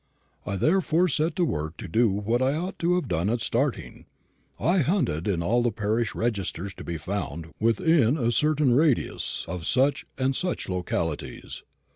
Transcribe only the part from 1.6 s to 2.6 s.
to do what I